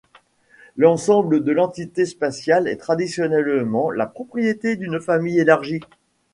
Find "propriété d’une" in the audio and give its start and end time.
4.07-4.99